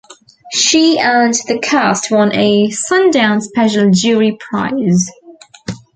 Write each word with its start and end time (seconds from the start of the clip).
She 0.55 0.97
and 0.97 1.31
the 1.47 1.59
cast 1.61 2.09
won 2.09 2.33
a 2.33 2.69
Sundance 2.69 3.43
Special 3.43 3.91
Jury 3.91 4.35
Prize. 4.39 5.07